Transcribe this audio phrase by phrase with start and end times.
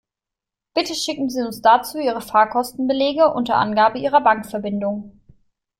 [0.73, 5.19] Bitte schicken Sie uns dazu Ihre Fahrkostenbelege unter Angabe Ihrer Bankverbindung.